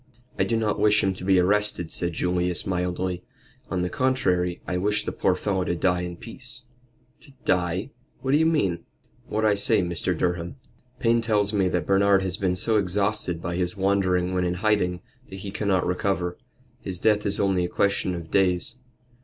[0.39, 3.23] "I do not wish him to be arrested," said Julius, mildly.
[3.69, 6.63] "On the contrary, I wish the poor fellow to die in peace."
[7.19, 7.91] "To die
[8.21, 8.83] what do you mean?"
[9.27, 10.17] "What I say, Mr.
[10.17, 10.55] Durham.
[10.97, 15.01] Payne tells me that Bernard has been so exhausted by his wandering when in hiding,
[15.29, 16.35] that he cannot recover.
[16.81, 18.77] His death is only a question of days.